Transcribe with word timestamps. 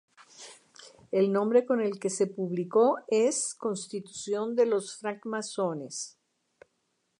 El 1.11 1.31
nombre 1.31 1.63
con 1.63 1.79
el 1.79 1.99
que 1.99 2.09
se 2.09 2.25
publicó 2.25 2.95
es 3.07 3.53
"Constitución 3.53 4.55
de 4.55 4.65
los 4.65 4.97
Francmasones". 4.97 6.17